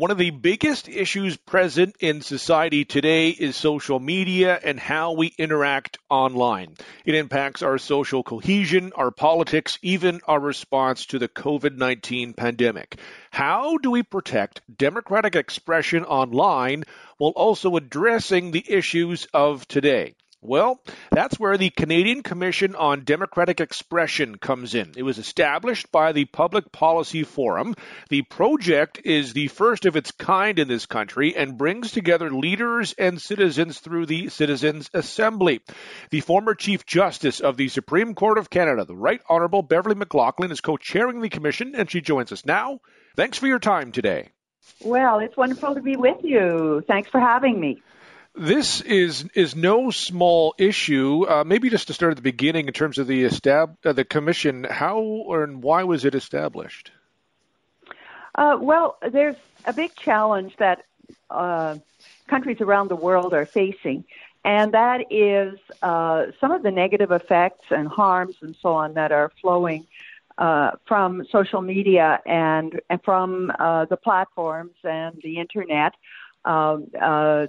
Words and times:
One 0.00 0.10
of 0.10 0.16
the 0.16 0.30
biggest 0.30 0.88
issues 0.88 1.36
present 1.36 1.94
in 2.00 2.22
society 2.22 2.86
today 2.86 3.28
is 3.28 3.54
social 3.54 4.00
media 4.00 4.58
and 4.64 4.80
how 4.80 5.12
we 5.12 5.34
interact 5.36 5.98
online. 6.08 6.76
It 7.04 7.14
impacts 7.14 7.60
our 7.60 7.76
social 7.76 8.22
cohesion, 8.22 8.92
our 8.96 9.10
politics, 9.10 9.78
even 9.82 10.22
our 10.26 10.40
response 10.40 11.04
to 11.08 11.18
the 11.18 11.28
COVID 11.28 11.76
19 11.76 12.32
pandemic. 12.32 12.98
How 13.30 13.76
do 13.76 13.90
we 13.90 14.02
protect 14.02 14.62
democratic 14.74 15.36
expression 15.36 16.06
online 16.06 16.84
while 17.18 17.32
also 17.36 17.76
addressing 17.76 18.52
the 18.52 18.64
issues 18.66 19.26
of 19.34 19.68
today? 19.68 20.14
Well, 20.42 20.80
that's 21.10 21.38
where 21.38 21.58
the 21.58 21.68
Canadian 21.68 22.22
Commission 22.22 22.74
on 22.74 23.04
Democratic 23.04 23.60
Expression 23.60 24.38
comes 24.38 24.74
in. 24.74 24.94
It 24.96 25.02
was 25.02 25.18
established 25.18 25.92
by 25.92 26.12
the 26.12 26.24
Public 26.24 26.72
Policy 26.72 27.24
Forum. 27.24 27.74
The 28.08 28.22
project 28.22 29.02
is 29.04 29.34
the 29.34 29.48
first 29.48 29.84
of 29.84 29.96
its 29.96 30.12
kind 30.12 30.58
in 30.58 30.66
this 30.66 30.86
country 30.86 31.36
and 31.36 31.58
brings 31.58 31.92
together 31.92 32.30
leaders 32.30 32.94
and 32.94 33.20
citizens 33.20 33.80
through 33.80 34.06
the 34.06 34.30
Citizens 34.30 34.88
Assembly. 34.94 35.60
The 36.08 36.20
former 36.20 36.54
Chief 36.54 36.86
Justice 36.86 37.40
of 37.40 37.58
the 37.58 37.68
Supreme 37.68 38.14
Court 38.14 38.38
of 38.38 38.48
Canada, 38.48 38.86
the 38.86 38.96
Right 38.96 39.20
Honourable 39.28 39.62
Beverley 39.62 39.96
McLachlin, 39.96 40.52
is 40.52 40.62
co 40.62 40.78
chairing 40.78 41.20
the 41.20 41.28
commission 41.28 41.74
and 41.74 41.90
she 41.90 42.00
joins 42.00 42.32
us 42.32 42.46
now. 42.46 42.80
Thanks 43.14 43.36
for 43.36 43.46
your 43.46 43.58
time 43.58 43.92
today. 43.92 44.30
Well, 44.82 45.18
it's 45.18 45.36
wonderful 45.36 45.74
to 45.74 45.82
be 45.82 45.96
with 45.96 46.24
you. 46.24 46.82
Thanks 46.88 47.10
for 47.10 47.20
having 47.20 47.60
me. 47.60 47.82
This 48.40 48.80
is 48.80 49.26
is 49.34 49.54
no 49.54 49.90
small 49.90 50.54
issue. 50.56 51.26
Uh, 51.28 51.44
maybe 51.44 51.68
just 51.68 51.88
to 51.88 51.92
start 51.92 52.12
at 52.12 52.16
the 52.16 52.22
beginning, 52.22 52.68
in 52.68 52.72
terms 52.72 52.96
of 52.96 53.06
the 53.06 53.24
estab- 53.24 53.76
uh, 53.84 53.92
the 53.92 54.02
commission, 54.02 54.64
how 54.64 55.26
and 55.28 55.62
why 55.62 55.82
was 55.82 56.06
it 56.06 56.14
established? 56.14 56.90
Uh, 58.34 58.56
well, 58.58 58.96
there's 59.12 59.36
a 59.66 59.74
big 59.74 59.94
challenge 59.94 60.56
that 60.56 60.86
uh, 61.28 61.76
countries 62.28 62.62
around 62.62 62.88
the 62.88 62.96
world 62.96 63.34
are 63.34 63.44
facing, 63.44 64.04
and 64.42 64.72
that 64.72 65.12
is 65.12 65.58
uh, 65.82 66.28
some 66.40 66.50
of 66.50 66.62
the 66.62 66.70
negative 66.70 67.10
effects 67.10 67.66
and 67.68 67.88
harms 67.88 68.36
and 68.40 68.56
so 68.62 68.72
on 68.72 68.94
that 68.94 69.12
are 69.12 69.30
flowing 69.42 69.86
uh, 70.38 70.70
from 70.86 71.26
social 71.30 71.60
media 71.60 72.22
and, 72.24 72.80
and 72.88 73.02
from 73.04 73.48
the 73.48 73.98
platforms 74.02 74.76
and 74.82 75.20
the 75.22 75.36
internet 75.36 75.92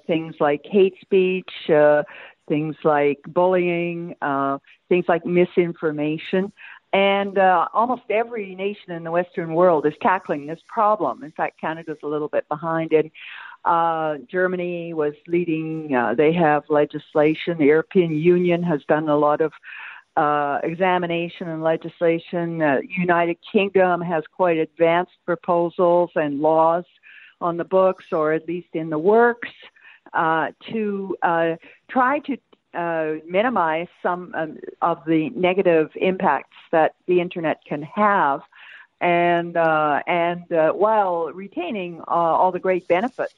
things 0.08 0.36
like 0.39 0.61
hate 0.66 0.95
speech, 1.02 1.50
uh, 1.70 2.03
things 2.47 2.75
like 2.84 3.20
bullying, 3.28 4.16
uh, 4.22 4.58
things 4.89 5.06
like 5.08 5.25
misinformation. 5.25 6.52
And 6.94 7.38
uh, 7.38 7.67
almost 7.73 8.02
every 8.09 8.53
nation 8.53 8.92
in 8.92 9.06
the 9.06 9.12
Western 9.12 9.53
world 9.53 9.86
is 9.86 9.94
tackling 10.02 10.45
this 10.45 10.59
problem. 10.67 11.23
In 11.23 11.31
fact, 11.31 11.59
Canada's 11.59 11.97
a 12.03 12.08
little 12.08 12.28
bit 12.28 12.47
behind. 12.50 12.92
And 12.92 13.09
uh, 13.64 14.17
Germany 14.30 14.94
was 14.94 15.14
leading, 15.28 15.95
uh, 15.95 16.14
they 16.16 16.34
have 16.34 16.64
legislation. 16.67 17.58
The 17.58 17.66
European 17.66 18.12
Union 18.12 18.62
has 18.64 18.81
done 18.89 19.08
a 19.08 19.16
lot 19.16 19.39
of 19.39 19.53
uh, 20.17 20.59
examination 20.64 21.47
and 21.47 21.64
legislation. 21.64 22.62
Uh, 22.62 22.80
United 22.97 23.38
Kingdom 23.50 24.02
has 24.02 24.23
quite 24.36 24.58
advanced 24.58 25.14
proposals 25.25 26.09
and 26.16 26.42
laws 26.42 26.84
on 27.42 27.58
the 27.58 27.66
books 27.66 28.06
or 28.11 28.34
at 28.34 28.47
least 28.47 28.70
in 28.73 28.89
the 28.89 29.00
works 29.00 29.50
uh, 30.14 30.52
to 30.72 31.16
uh, 31.22 31.56
try 31.89 32.20
to 32.20 32.38
uh, 32.73 33.16
minimize 33.28 33.88
some 34.02 34.34
um, 34.36 34.58
of 34.81 35.03
the 35.06 35.30
negative 35.31 35.89
impacts 35.95 36.56
that 36.72 36.95
the 37.08 37.19
internet 37.19 37.64
can 37.66 37.81
have, 37.81 38.42
and 39.02 39.58
uh, 39.58 40.02
and 40.08 40.52
uh, 40.53 40.72
while 40.72 41.31
retaining 41.34 42.00
uh, 42.08 42.12
all 42.12 42.52
the 42.52 42.59
great 42.59 42.88
benefits 42.88 43.34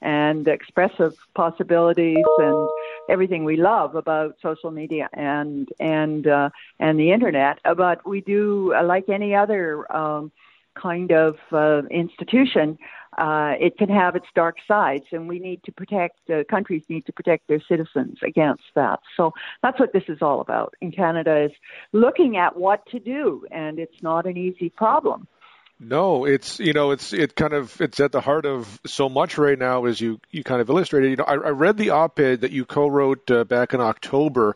and 0.00 0.48
expressive 0.48 1.14
possibilities 1.34 2.24
and 2.38 2.68
everything 3.10 3.44
we 3.44 3.56
love 3.56 3.94
about 3.94 4.36
social 4.40 4.70
media 4.70 5.08
and 5.12 5.68
and 5.78 6.26
and 6.78 6.98
the 6.98 7.12
internet, 7.12 7.58
but 7.76 8.06
we 8.06 8.20
do 8.20 8.74
like 8.82 9.08
any 9.08 9.34
other. 9.34 9.90
Um, 9.94 10.32
kind 10.78 11.10
of 11.10 11.38
institution, 11.90 12.76
uh, 13.18 13.54
it 13.58 13.78
can 13.78 13.88
have 13.88 14.14
its 14.16 14.26
dark 14.34 14.56
sides, 14.68 15.04
and 15.12 15.28
we 15.28 15.38
need 15.38 15.62
to 15.64 15.72
protect. 15.72 16.18
Uh, 16.28 16.44
countries 16.44 16.82
need 16.88 17.06
to 17.06 17.12
protect 17.12 17.48
their 17.48 17.60
citizens 17.68 18.18
against 18.22 18.64
that. 18.74 19.00
So 19.16 19.32
that's 19.62 19.80
what 19.80 19.92
this 19.92 20.04
is 20.08 20.18
all 20.20 20.40
about. 20.40 20.74
In 20.80 20.92
Canada, 20.92 21.44
is 21.44 21.52
looking 21.92 22.36
at 22.36 22.56
what 22.56 22.84
to 22.86 22.98
do, 22.98 23.46
and 23.50 23.78
it's 23.78 24.02
not 24.02 24.26
an 24.26 24.36
easy 24.36 24.68
problem. 24.68 25.26
No, 25.78 26.24
it's 26.24 26.58
you 26.58 26.72
know 26.72 26.90
it's 26.90 27.12
it 27.12 27.36
kind 27.36 27.52
of 27.52 27.78
it's 27.80 28.00
at 28.00 28.12
the 28.12 28.20
heart 28.20 28.46
of 28.46 28.80
so 28.86 29.08
much 29.08 29.36
right 29.36 29.58
now 29.58 29.84
as 29.84 30.00
you 30.00 30.20
you 30.30 30.42
kind 30.42 30.60
of 30.60 30.70
illustrated. 30.70 31.10
You 31.10 31.16
know, 31.16 31.24
I, 31.24 31.34
I 31.34 31.50
read 31.50 31.76
the 31.76 31.90
op-ed 31.90 32.42
that 32.42 32.50
you 32.50 32.64
co-wrote 32.64 33.30
uh, 33.30 33.44
back 33.44 33.74
in 33.74 33.80
October, 33.80 34.54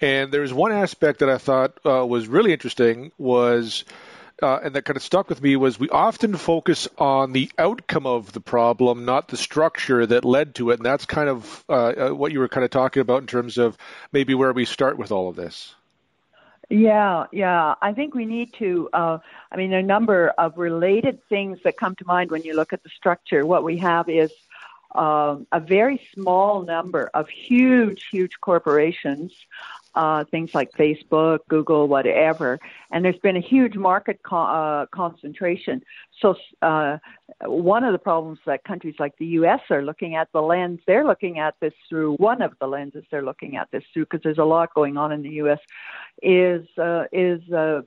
and 0.00 0.32
there's 0.32 0.52
one 0.52 0.72
aspect 0.72 1.20
that 1.20 1.30
I 1.30 1.38
thought 1.38 1.78
uh, 1.86 2.04
was 2.04 2.26
really 2.26 2.52
interesting 2.52 3.12
was 3.16 3.84
uh, 4.42 4.60
and 4.62 4.74
that 4.74 4.84
kind 4.84 4.96
of 4.96 5.02
stuck 5.02 5.28
with 5.28 5.42
me 5.42 5.56
was 5.56 5.80
we 5.80 5.88
often 5.88 6.36
focus 6.36 6.88
on 6.98 7.32
the 7.32 7.50
outcome 7.58 8.06
of 8.06 8.32
the 8.32 8.40
problem, 8.40 9.04
not 9.04 9.28
the 9.28 9.36
structure 9.36 10.04
that 10.04 10.24
led 10.24 10.54
to 10.56 10.70
it. 10.70 10.78
And 10.78 10.86
that's 10.86 11.06
kind 11.06 11.28
of 11.28 11.64
uh, 11.68 11.72
uh, 11.72 12.10
what 12.10 12.32
you 12.32 12.40
were 12.40 12.48
kind 12.48 12.64
of 12.64 12.70
talking 12.70 13.00
about 13.00 13.22
in 13.22 13.26
terms 13.26 13.56
of 13.56 13.78
maybe 14.12 14.34
where 14.34 14.52
we 14.52 14.64
start 14.64 14.98
with 14.98 15.10
all 15.10 15.28
of 15.28 15.36
this. 15.36 15.74
Yeah, 16.68 17.26
yeah. 17.32 17.76
I 17.80 17.92
think 17.92 18.14
we 18.14 18.26
need 18.26 18.52
to. 18.54 18.90
Uh, 18.92 19.18
I 19.52 19.56
mean, 19.56 19.72
a 19.72 19.82
number 19.82 20.30
of 20.30 20.58
related 20.58 21.20
things 21.28 21.60
that 21.62 21.76
come 21.76 21.94
to 21.96 22.04
mind 22.04 22.30
when 22.30 22.42
you 22.42 22.54
look 22.54 22.72
at 22.72 22.82
the 22.82 22.88
structure. 22.88 23.46
What 23.46 23.62
we 23.62 23.78
have 23.78 24.08
is 24.08 24.32
uh, 24.96 25.36
a 25.52 25.60
very 25.60 26.00
small 26.14 26.62
number 26.62 27.10
of 27.14 27.28
huge, 27.28 28.06
huge 28.10 28.32
corporations 28.40 29.32
uh, 29.96 30.24
things 30.24 30.54
like 30.54 30.70
Facebook, 30.72 31.38
Google, 31.48 31.88
whatever. 31.88 32.60
And 32.90 33.04
there's 33.04 33.18
been 33.18 33.36
a 33.36 33.40
huge 33.40 33.76
market 33.76 34.20
co- 34.22 34.36
uh, 34.36 34.86
concentration. 34.86 35.82
So 36.20 36.36
uh, 36.60 36.98
one 37.40 37.82
of 37.82 37.92
the 37.92 37.98
problems 37.98 38.38
that 38.46 38.62
countries 38.64 38.94
like 38.98 39.16
the 39.18 39.26
U.S. 39.40 39.60
are 39.70 39.82
looking 39.82 40.14
at, 40.14 40.30
the 40.32 40.42
lens 40.42 40.80
they're 40.86 41.06
looking 41.06 41.38
at 41.38 41.54
this 41.60 41.72
through, 41.88 42.16
one 42.16 42.42
of 42.42 42.52
the 42.60 42.66
lenses 42.66 43.04
they're 43.10 43.24
looking 43.24 43.56
at 43.56 43.70
this 43.72 43.82
through, 43.92 44.04
because 44.04 44.20
there's 44.22 44.38
a 44.38 44.44
lot 44.44 44.74
going 44.74 44.98
on 44.98 45.12
in 45.12 45.22
the 45.22 45.30
U.S., 45.30 45.58
is 46.22 46.66
uh, 46.78 47.04
is 47.12 47.40
uh, 47.50 47.82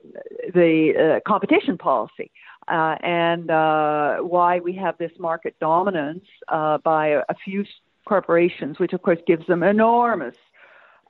the 0.53 1.20
uh, 1.24 1.30
competition 1.30 1.78
policy. 1.78 2.31
Uh, 2.69 2.96
and 3.02 3.50
uh, 3.50 4.18
why 4.18 4.59
we 4.59 4.74
have 4.74 4.96
this 5.00 5.12
market 5.18 5.56
dominance 5.59 6.25
uh, 6.50 6.78
by 6.78 7.07
a, 7.07 7.35
few 7.44 7.66
corporations, 8.06 8.78
which 8.78 8.94
of 8.94 9.02
course 9.02 9.18
gives 9.25 9.46
them 9.47 9.63
enormous 9.63 10.35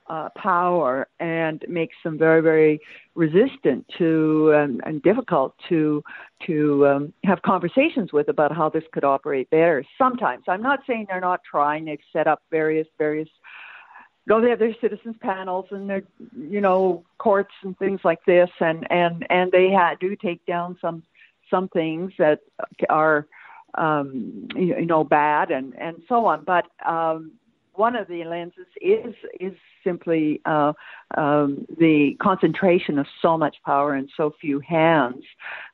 uh, 0.10 0.30
power 0.36 1.08
and 1.20 1.64
makes 1.68 1.96
them 2.04 2.18
very, 2.18 2.42
very 2.42 2.80
resistant 3.14 3.86
to 3.98 4.54
um, 4.56 4.82
and 4.86 5.04
difficult 5.04 5.54
to 5.68 6.04
to 6.48 6.88
um, 6.88 7.14
have 7.24 7.42
conversations 7.42 8.12
with 8.12 8.30
about 8.30 8.56
how 8.56 8.70
this 8.70 8.84
could 8.92 9.04
operate 9.04 9.50
better. 9.50 9.84
Sometimes 9.98 10.46
I'm 10.48 10.64
not 10.64 10.80
saying 10.88 11.08
they're 11.10 11.20
not 11.20 11.42
trying. 11.50 11.86
They've 11.86 12.00
set 12.12 12.26
up 12.26 12.42
various 12.50 12.88
various. 12.98 13.30
Go 14.28 14.42
they 14.42 14.50
have 14.50 14.60
their 14.60 14.76
citizens 14.82 15.16
panels 15.22 15.66
and 15.72 15.90
their 15.90 16.04
you 16.38 16.62
know 16.62 17.04
courts 17.18 17.54
and 17.64 17.78
things 17.78 18.02
like 18.04 18.24
this, 18.26 18.50
and 18.60 18.90
and 18.92 19.28
and 19.30 19.52
they 19.52 19.72
ha- 19.72 19.96
do 20.00 20.16
take 20.16 20.44
down 20.46 20.78
some 20.82 21.04
some 21.50 21.68
things 21.70 22.12
that 22.18 22.40
are 22.90 23.28
um, 23.76 24.48
you, 24.56 24.86
know 24.86 25.04
bad 25.04 25.52
and 25.52 25.74
and 25.80 26.02
so 26.08 26.26
on. 26.26 26.44
But 26.44 26.66
um, 26.86 27.34
one 27.74 27.96
of 27.96 28.08
the 28.08 28.26
lenses 28.26 28.68
is 28.82 29.16
is 29.40 29.54
simply 29.84 30.42
uh, 30.46 30.74
um, 31.16 31.66
the 31.78 32.16
concentration 32.22 33.00
of 33.00 33.08
so 33.22 33.38
much 33.38 33.56
power 33.66 33.96
in 33.96 34.10
so 34.18 34.34
few 34.42 34.60
hands, 34.60 35.24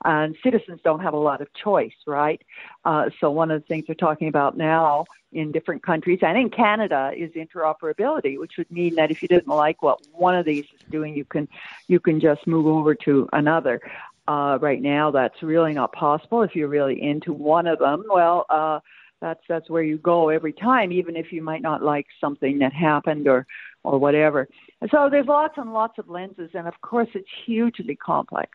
and 0.03 0.35
citizens 0.43 0.79
don't 0.83 1.01
have 1.01 1.13
a 1.13 1.17
lot 1.17 1.41
of 1.41 1.47
choice, 1.53 1.95
right? 2.05 2.41
Uh, 2.85 3.09
so 3.19 3.31
one 3.31 3.49
of 3.49 3.61
the 3.61 3.67
things 3.67 3.85
they're 3.87 3.95
talking 3.95 4.27
about 4.27 4.55
now 4.55 5.05
in 5.33 5.51
different 5.51 5.83
countries 5.83 6.19
and 6.21 6.37
in 6.37 6.49
Canada 6.49 7.11
is 7.15 7.31
interoperability, 7.31 8.39
which 8.39 8.53
would 8.57 8.71
mean 8.71 8.95
that 8.95 9.11
if 9.11 9.21
you 9.21 9.27
didn't 9.27 9.47
like 9.47 9.81
what 9.81 9.99
one 10.11 10.35
of 10.35 10.45
these 10.45 10.63
is 10.63 10.81
doing, 10.91 11.15
you 11.15 11.25
can 11.25 11.47
you 11.87 11.99
can 11.99 12.19
just 12.21 12.45
move 12.45 12.67
over 12.67 12.93
to 12.93 13.27
another. 13.33 13.81
Uh, 14.27 14.57
right 14.59 14.81
now, 14.81 15.11
that's 15.11 15.41
really 15.43 15.73
not 15.73 15.91
possible. 15.93 16.41
If 16.41 16.55
you're 16.55 16.67
really 16.67 17.01
into 17.01 17.33
one 17.33 17.67
of 17.67 17.79
them, 17.79 18.03
well. 18.09 18.45
Uh, 18.49 18.79
that's 19.21 19.39
that's 19.47 19.69
where 19.69 19.81
you 19.81 19.97
go 19.97 20.29
every 20.29 20.53
time, 20.53 20.91
even 20.91 21.15
if 21.15 21.31
you 21.31 21.41
might 21.41 21.61
not 21.61 21.81
like 21.81 22.05
something 22.19 22.59
that 22.59 22.73
happened 22.73 23.27
or 23.27 23.47
or 23.83 23.97
whatever. 23.97 24.47
So 24.91 25.07
there's 25.09 25.25
lots 25.25 25.57
and 25.57 25.73
lots 25.73 25.97
of 25.97 26.09
lenses, 26.09 26.51
and 26.53 26.67
of 26.67 26.79
course 26.81 27.07
it's 27.15 27.27
hugely 27.45 27.95
complex. 27.95 28.51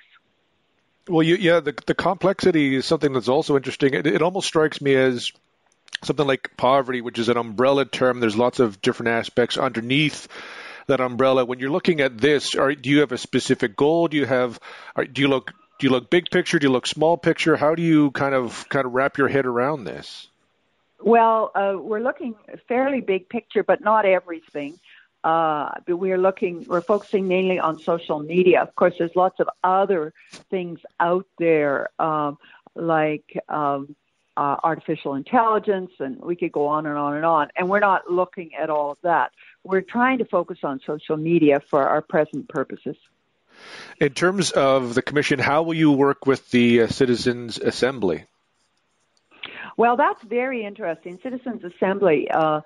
Well, 1.08 1.22
you, 1.22 1.36
yeah, 1.36 1.60
the 1.60 1.74
the 1.86 1.94
complexity 1.94 2.76
is 2.76 2.84
something 2.84 3.12
that's 3.12 3.28
also 3.28 3.56
interesting. 3.56 3.94
It, 3.94 4.06
it 4.06 4.22
almost 4.22 4.46
strikes 4.46 4.80
me 4.80 4.94
as 4.94 5.32
something 6.04 6.26
like 6.26 6.56
poverty, 6.56 7.00
which 7.00 7.18
is 7.18 7.28
an 7.28 7.36
umbrella 7.36 7.84
term. 7.84 8.20
There's 8.20 8.36
lots 8.36 8.60
of 8.60 8.80
different 8.80 9.08
aspects 9.08 9.56
underneath 9.58 10.28
that 10.86 11.00
umbrella. 11.00 11.44
When 11.44 11.58
you're 11.58 11.70
looking 11.70 12.00
at 12.00 12.18
this, 12.18 12.54
are, 12.54 12.74
do 12.74 12.90
you 12.90 13.00
have 13.00 13.12
a 13.12 13.18
specific 13.18 13.76
goal? 13.76 14.08
Do 14.08 14.16
you 14.16 14.26
have, 14.26 14.60
are, 14.94 15.04
do 15.04 15.22
you 15.22 15.28
look 15.28 15.52
Do 15.80 15.86
you 15.86 15.92
look 15.92 16.10
big 16.10 16.30
picture? 16.30 16.58
Do 16.58 16.66
you 16.66 16.72
look 16.72 16.86
small 16.86 17.16
picture? 17.16 17.56
How 17.56 17.74
do 17.74 17.80
you 17.80 18.10
kind 18.10 18.34
of 18.34 18.68
kind 18.68 18.84
of 18.84 18.92
wrap 18.92 19.16
your 19.16 19.28
head 19.28 19.46
around 19.46 19.84
this? 19.84 20.28
Well, 21.00 21.50
uh, 21.54 21.76
we're 21.78 22.00
looking 22.00 22.34
fairly 22.68 23.00
big 23.00 23.30
picture, 23.30 23.62
but 23.62 23.80
not 23.80 24.04
everything. 24.04 24.78
Uh, 25.24 25.70
but 25.86 25.96
we're 25.96 26.18
looking, 26.18 26.66
we're 26.68 26.82
focusing 26.82 27.28
mainly 27.28 27.58
on 27.58 27.78
social 27.78 28.18
media. 28.18 28.60
Of 28.60 28.74
course, 28.74 28.92
there's 28.98 29.16
lots 29.16 29.40
of 29.40 29.48
other 29.64 30.12
things 30.50 30.80
out 30.98 31.24
there, 31.38 31.88
um, 31.98 32.36
like 32.74 33.38
um, 33.48 33.96
uh, 34.36 34.56
artificial 34.62 35.14
intelligence, 35.14 35.92
and 35.98 36.20
we 36.20 36.36
could 36.36 36.52
go 36.52 36.66
on 36.66 36.84
and 36.84 36.98
on 36.98 37.16
and 37.16 37.24
on. 37.24 37.48
And 37.56 37.70
we're 37.70 37.80
not 37.80 38.10
looking 38.10 38.54
at 38.54 38.68
all 38.68 38.90
of 38.90 38.98
that. 39.02 39.32
We're 39.64 39.80
trying 39.80 40.18
to 40.18 40.26
focus 40.26 40.58
on 40.62 40.80
social 40.86 41.16
media 41.16 41.60
for 41.70 41.88
our 41.88 42.02
present 42.02 42.50
purposes. 42.50 42.96
In 44.00 44.12
terms 44.12 44.50
of 44.50 44.94
the 44.94 45.02
commission, 45.02 45.38
how 45.38 45.62
will 45.62 45.74
you 45.74 45.92
work 45.92 46.26
with 46.26 46.50
the 46.50 46.82
uh, 46.82 46.86
Citizens 46.88 47.58
Assembly? 47.58 48.24
Well, 49.76 49.96
that's 49.96 50.22
very 50.24 50.64
interesting. 50.64 51.18
Citizens 51.22 51.62
Assembly 51.64 52.30
uh, 52.30 52.60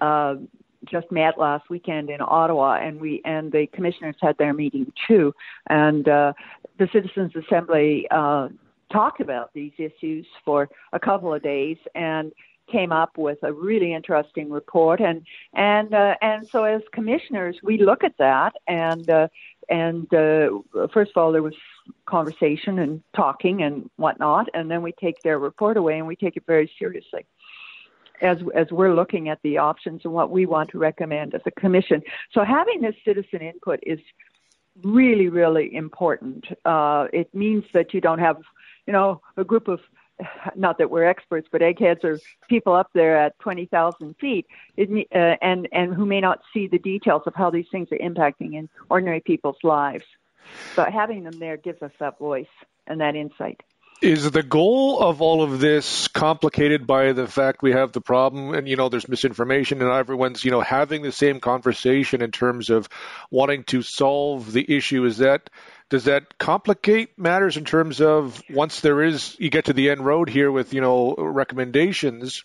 uh, 0.00 0.36
just 0.84 1.10
met 1.10 1.38
last 1.38 1.68
weekend 1.70 2.10
in 2.10 2.18
Ottawa, 2.20 2.78
and 2.80 3.00
we 3.00 3.22
and 3.24 3.50
the 3.50 3.66
commissioners 3.66 4.16
had 4.20 4.36
their 4.38 4.52
meeting 4.52 4.92
too. 5.08 5.34
And 5.68 6.08
uh, 6.08 6.32
the 6.78 6.88
Citizens 6.92 7.32
Assembly 7.34 8.06
uh, 8.10 8.48
talked 8.92 9.20
about 9.20 9.52
these 9.54 9.72
issues 9.78 10.26
for 10.44 10.68
a 10.92 11.00
couple 11.00 11.32
of 11.32 11.42
days 11.42 11.78
and 11.94 12.32
came 12.70 12.92
up 12.92 13.18
with 13.18 13.38
a 13.42 13.52
really 13.52 13.92
interesting 13.92 14.50
report 14.50 15.00
and 15.00 15.22
and 15.52 15.92
uh, 15.92 16.14
and 16.22 16.48
so 16.48 16.64
as 16.64 16.80
commissioners 16.92 17.56
we 17.62 17.76
look 17.76 18.02
at 18.02 18.16
that 18.18 18.54
and 18.66 19.10
uh, 19.10 19.28
and 19.68 20.12
uh, 20.14 20.48
first 20.92 21.12
of 21.14 21.16
all 21.16 21.32
there 21.32 21.42
was 21.42 21.54
conversation 22.06 22.78
and 22.78 23.02
talking 23.14 23.62
and 23.62 23.90
whatnot 23.96 24.48
and 24.54 24.70
then 24.70 24.82
we 24.82 24.92
take 24.92 25.20
their 25.22 25.38
report 25.38 25.76
away 25.76 25.98
and 25.98 26.06
we 26.06 26.16
take 26.16 26.36
it 26.36 26.44
very 26.46 26.70
seriously 26.78 27.26
as 28.20 28.38
as 28.54 28.66
we're 28.70 28.94
looking 28.94 29.28
at 29.28 29.38
the 29.42 29.58
options 29.58 30.00
and 30.04 30.12
what 30.12 30.30
we 30.30 30.46
want 30.46 30.70
to 30.70 30.78
recommend 30.78 31.34
as 31.34 31.42
a 31.46 31.50
commission. 31.52 32.02
So 32.32 32.44
having 32.44 32.80
this 32.80 32.94
citizen 33.04 33.40
input 33.42 33.80
is 33.82 33.98
really 34.82 35.28
really 35.28 35.74
important. 35.74 36.44
Uh, 36.64 37.06
it 37.12 37.32
means 37.34 37.64
that 37.74 37.94
you 37.94 38.00
don't 38.00 38.18
have 38.18 38.38
you 38.86 38.92
know 38.92 39.20
a 39.36 39.44
group 39.44 39.68
of 39.68 39.80
not 40.56 40.78
that 40.78 40.90
we're 40.90 41.04
experts, 41.04 41.48
but 41.50 41.62
eggheads 41.62 42.04
are 42.04 42.18
people 42.48 42.74
up 42.74 42.90
there 42.94 43.16
at 43.16 43.38
20,000 43.40 44.14
feet 44.20 44.46
it, 44.76 45.08
uh, 45.14 45.36
and, 45.42 45.68
and 45.72 45.94
who 45.94 46.06
may 46.06 46.20
not 46.20 46.40
see 46.52 46.66
the 46.66 46.78
details 46.78 47.22
of 47.26 47.34
how 47.34 47.50
these 47.50 47.66
things 47.70 47.88
are 47.92 47.98
impacting 47.98 48.54
in 48.54 48.68
ordinary 48.88 49.20
people's 49.20 49.58
lives. 49.62 50.04
But 50.76 50.92
having 50.92 51.24
them 51.24 51.38
there 51.38 51.56
gives 51.56 51.82
us 51.82 51.92
that 52.00 52.18
voice 52.18 52.46
and 52.86 53.00
that 53.00 53.16
insight. 53.16 53.62
Is 54.02 54.30
the 54.30 54.42
goal 54.42 55.00
of 55.00 55.22
all 55.22 55.42
of 55.42 55.60
this 55.60 56.08
complicated 56.08 56.86
by 56.86 57.12
the 57.12 57.26
fact 57.26 57.62
we 57.62 57.72
have 57.72 57.92
the 57.92 58.02
problem 58.02 58.52
and, 58.52 58.68
you 58.68 58.76
know, 58.76 58.90
there's 58.90 59.08
misinformation 59.08 59.80
and 59.80 59.90
everyone's, 59.90 60.44
you 60.44 60.50
know, 60.50 60.60
having 60.60 61.00
the 61.00 61.12
same 61.12 61.40
conversation 61.40 62.20
in 62.20 62.30
terms 62.30 62.68
of 62.68 62.88
wanting 63.30 63.64
to 63.64 63.80
solve 63.80 64.52
the 64.52 64.76
issue? 64.76 65.04
Is 65.04 65.18
that, 65.18 65.48
does 65.90 66.04
that 66.04 66.38
complicate 66.38 67.18
matters 67.18 67.56
in 67.56 67.64
terms 67.64 68.00
of 68.00 68.42
once 68.50 68.80
there 68.80 69.02
is, 69.02 69.36
you 69.38 69.50
get 69.50 69.66
to 69.66 69.72
the 69.72 69.90
end 69.90 70.04
road 70.04 70.28
here 70.28 70.50
with, 70.50 70.74
you 70.74 70.80
know, 70.80 71.14
recommendations, 71.16 72.44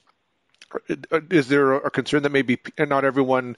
is 1.29 1.47
there 1.47 1.73
a 1.73 1.89
concern 1.89 2.23
that 2.23 2.31
maybe 2.31 2.59
not 2.77 3.05
everyone 3.05 3.55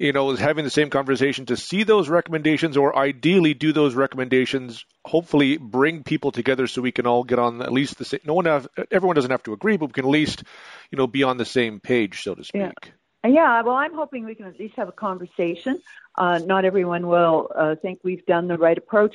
you 0.00 0.14
know, 0.14 0.30
is 0.30 0.40
having 0.40 0.64
the 0.64 0.70
same 0.70 0.88
conversation 0.88 1.44
to 1.44 1.58
see 1.58 1.82
those 1.82 2.08
recommendations 2.08 2.78
or 2.78 2.96
ideally 2.96 3.52
do 3.52 3.70
those 3.70 3.94
recommendations, 3.94 4.86
hopefully 5.04 5.58
bring 5.58 6.02
people 6.04 6.32
together 6.32 6.66
so 6.66 6.80
we 6.80 6.90
can 6.90 7.06
all 7.06 7.22
get 7.22 7.38
on 7.38 7.60
at 7.60 7.70
least 7.70 7.98
the 7.98 8.06
same, 8.06 8.20
no 8.24 8.32
one 8.32 8.46
have, 8.46 8.66
everyone 8.90 9.14
doesn't 9.14 9.30
have 9.30 9.42
to 9.42 9.52
agree, 9.52 9.76
but 9.76 9.86
we 9.86 9.92
can 9.92 10.06
at 10.06 10.10
least, 10.10 10.42
you 10.90 10.96
know, 10.96 11.06
be 11.06 11.22
on 11.22 11.36
the 11.36 11.44
same 11.44 11.80
page, 11.80 12.22
so 12.22 12.34
to 12.34 12.42
speak. 12.42 12.62
Yeah. 12.62 12.90
Yeah, 13.24 13.62
well, 13.62 13.76
I'm 13.76 13.94
hoping 13.94 14.24
we 14.24 14.34
can 14.34 14.46
at 14.46 14.58
least 14.58 14.76
have 14.76 14.88
a 14.88 14.92
conversation. 14.92 15.82
Uh, 16.16 16.38
not 16.38 16.64
everyone 16.64 17.06
will 17.06 17.50
uh, 17.54 17.74
think 17.76 18.00
we've 18.02 18.24
done 18.26 18.48
the 18.48 18.56
right 18.56 18.78
approach 18.78 19.14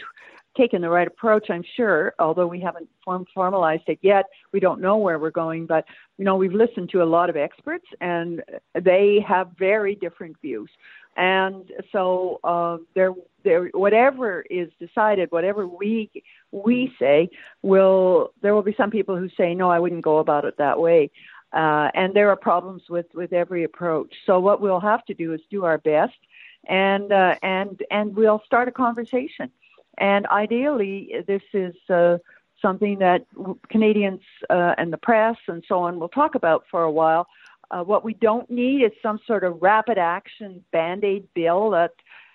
taken 0.55 0.81
the 0.81 0.89
right 0.89 1.07
approach, 1.07 1.49
I'm 1.49 1.63
sure, 1.75 2.13
although 2.19 2.47
we 2.47 2.59
haven't 2.59 2.89
form, 3.03 3.25
formalized 3.33 3.83
it 3.87 3.99
yet. 4.01 4.25
We 4.51 4.59
don't 4.59 4.81
know 4.81 4.97
where 4.97 5.19
we're 5.19 5.31
going, 5.31 5.65
but 5.65 5.85
you 6.17 6.25
know, 6.25 6.35
we've 6.35 6.53
listened 6.53 6.89
to 6.91 7.03
a 7.03 7.05
lot 7.05 7.29
of 7.29 7.35
experts 7.35 7.85
and 8.01 8.41
they 8.73 9.23
have 9.27 9.49
very 9.57 9.95
different 9.95 10.37
views. 10.41 10.69
And 11.17 11.71
so 11.91 12.39
uh, 12.43 12.77
there, 12.93 13.13
there, 13.43 13.67
whatever 13.67 14.41
is 14.41 14.69
decided, 14.79 15.31
whatever 15.31 15.65
we 15.65 16.11
we 16.51 16.93
say, 16.99 17.29
will 17.61 18.31
there 18.41 18.53
will 18.53 18.63
be 18.63 18.75
some 18.75 18.91
people 18.91 19.15
who 19.15 19.29
say, 19.37 19.55
no, 19.55 19.69
I 19.69 19.79
wouldn't 19.79 20.03
go 20.03 20.17
about 20.17 20.43
it 20.45 20.57
that 20.57 20.79
way. 20.79 21.11
Uh, 21.55 21.89
and 21.93 22.13
there 22.13 22.29
are 22.29 22.35
problems 22.35 22.83
with 22.89 23.07
with 23.13 23.31
every 23.31 23.63
approach. 23.63 24.13
So 24.25 24.39
what 24.39 24.59
we'll 24.59 24.81
have 24.81 25.05
to 25.05 25.13
do 25.13 25.33
is 25.33 25.41
do 25.49 25.63
our 25.63 25.77
best, 25.77 26.19
and 26.67 27.11
uh, 27.11 27.35
and 27.41 27.81
and 27.89 28.15
we'll 28.15 28.41
start 28.45 28.67
a 28.67 28.71
conversation. 28.71 29.49
And 29.97 30.27
ideally, 30.27 31.23
this 31.25 31.43
is 31.53 31.73
uh, 31.89 32.17
something 32.61 32.99
that 32.99 33.25
Canadians 33.69 34.21
uh, 34.49 34.75
and 34.77 34.91
the 34.91 34.97
press 34.97 35.37
and 35.47 35.63
so 35.67 35.79
on 35.79 35.99
will 35.99 36.09
talk 36.09 36.35
about 36.35 36.65
for 36.69 36.83
a 36.83 36.91
while. 36.91 37.27
Uh, 37.71 37.83
what 37.83 38.03
we 38.03 38.13
don't 38.13 38.49
need 38.49 38.83
is 38.83 38.91
some 39.01 39.19
sort 39.25 39.43
of 39.43 39.61
rapid 39.61 39.97
action 39.97 40.63
band 40.71 41.03
aid 41.03 41.27
bill 41.33 41.71
that, 41.71 41.91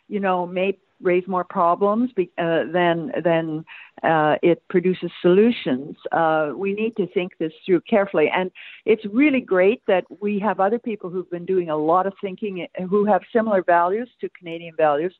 you 0.09 0.21
know, 0.21 0.47
may 0.47 0.77
raise 1.03 1.27
more 1.27 1.45
problems 1.45 2.11
be, 2.13 2.31
uh, 2.39 2.65
than 2.73 3.13
than 3.25 3.65
uh, 4.03 4.37
it 4.43 4.63
produces 4.69 5.11
solutions. 5.23 5.97
Uh, 6.13 6.53
we 6.55 6.73
need 6.73 6.97
to 6.97 7.07
think 7.09 7.33
this 7.39 7.53
through 7.65 7.81
carefully, 7.83 8.31
and 8.35 8.51
it's 8.85 9.05
really 9.07 9.41
great 9.41 9.83
that 9.87 10.05
we 10.21 10.39
have 10.39 10.61
other 10.61 10.79
people 10.79 11.11
who've 11.11 11.31
been 11.31 11.47
doing 11.47 11.71
a 11.71 11.77
lot 11.77 12.07
of 12.07 12.13
thinking, 12.21 12.67
who 12.89 13.05
have 13.05 13.23
similar 13.33 13.63
values 13.63 14.09
to 14.21 14.29
Canadian 14.31 14.75
values, 14.77 15.15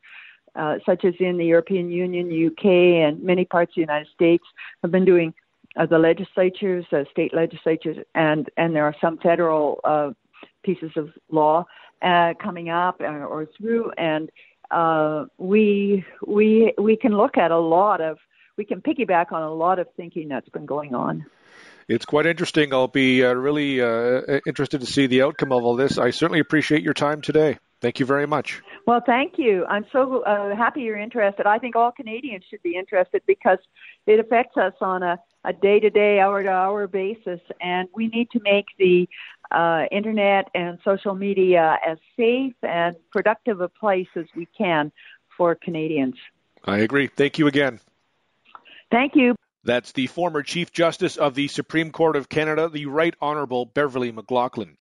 uh, 0.55 0.77
such 0.87 1.05
as 1.05 1.15
in 1.21 1.37
the 1.37 1.45
European 1.45 1.91
Union, 1.91 2.47
UK, 2.47 2.65
and 2.65 3.23
many 3.23 3.45
parts 3.45 3.71
of 3.71 3.75
the 3.77 3.81
United 3.81 4.09
States, 4.15 4.45
have 4.83 4.91
been 4.91 5.05
doing 5.05 5.33
uh, 5.77 5.87
the 5.87 5.99
legislatures, 5.99 6.85
uh, 6.93 7.05
state 7.11 7.35
legislatures, 7.35 7.97
and 8.15 8.51
and 8.57 8.75
there 8.75 8.85
are 8.85 8.97
some 9.01 9.19
federal 9.19 9.81
pieces 10.63 10.91
of 10.97 11.11
law 11.31 11.65
coming 12.03 12.71
up 12.71 13.01
or 13.01 13.47
through, 13.57 13.91
and 13.99 14.31
uh, 14.71 15.27
we 15.39 16.05
we 16.27 16.73
we 16.79 16.97
can 16.97 17.13
look 17.17 17.37
at 17.37 17.51
a 17.51 17.59
lot 17.59 18.01
of 18.01 18.19
we 18.57 18.65
can 18.65 18.81
piggyback 18.81 19.33
on 19.33 19.43
a 19.43 19.53
lot 19.53 19.79
of 19.79 19.89
thinking 19.97 20.29
that's 20.29 20.49
been 20.49 20.67
going 20.67 20.95
on. 20.95 21.27
It's 21.89 22.05
quite 22.05 22.27
interesting. 22.27 22.73
I'll 22.73 22.87
be 22.87 23.25
uh, 23.25 23.33
really 23.33 23.81
uh, 23.81 24.41
interested 24.47 24.81
to 24.81 24.87
see 24.87 25.09
the 25.09 25.23
outcome 25.23 25.51
of 25.51 25.65
all 25.65 25.75
this. 25.75 25.99
I 25.99 26.11
certainly 26.11 26.39
appreciate 26.39 26.83
your 26.85 26.95
time 26.95 27.21
today. 27.21 27.59
Thank 27.81 27.99
you 27.99 28.07
very 28.07 28.27
much. 28.27 28.61
Well, 28.87 29.01
thank 29.05 29.39
you. 29.39 29.65
I'm 29.67 29.87
so 29.91 30.23
uh, 30.23 30.55
happy 30.55 30.83
you're 30.83 30.99
interested. 30.99 31.47
I 31.47 31.59
think 31.59 31.77
all 31.77 31.91
Canadians 31.91 32.45
should 32.49 32.63
be 32.63 32.77
interested 32.77 33.23
because 33.27 33.59
it 34.07 34.21
affects 34.21 34.57
us 34.57 34.75
on 34.81 35.03
a, 35.03 35.19
a 35.45 35.53
day-to-day, 35.53 36.21
hour-to-hour 36.21 36.87
basis, 36.89 37.41
and 37.61 37.89
we 37.95 38.09
need 38.09 38.31
to 38.33 38.41
make 38.45 38.67
the 38.79 39.09
uh, 39.51 39.85
internet 39.91 40.49
and 40.55 40.79
social 40.85 41.15
media 41.15 41.79
as 41.87 41.99
safe 42.17 42.55
and 42.63 42.97
productive 43.11 43.61
a 43.61 43.69
place 43.69 44.09
as 44.17 44.27
we 44.37 44.47
can 44.47 44.93
for 45.37 45.55
Canadians. 45.55 46.17
I 46.65 46.79
agree. 46.79 47.07
Thank 47.07 47.39
you 47.39 47.47
again. 47.47 47.81
Thank 48.91 49.15
you. 49.15 49.35
That's 49.65 49.93
the 49.93 50.07
former 50.07 50.43
Chief 50.43 50.73
Justice 50.73 51.17
of 51.17 51.35
the 51.35 51.49
Supreme 51.49 51.93
Court 51.93 52.17
of 52.17 52.29
Canada, 52.29 52.69
the 52.69 52.87
Right 52.87 53.15
Honourable 53.21 53.67
Beverley 53.67 54.13
McLachlin. 54.13 54.77